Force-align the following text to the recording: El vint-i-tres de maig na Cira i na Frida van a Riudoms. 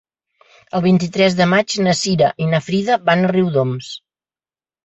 El 0.77 0.81
vint-i-tres 0.85 1.35
de 1.41 1.45
maig 1.51 1.75
na 1.89 1.95
Cira 1.99 2.31
i 2.47 2.49
na 2.55 2.63
Frida 2.71 2.99
van 3.11 3.27
a 3.27 3.31
Riudoms. 3.37 3.93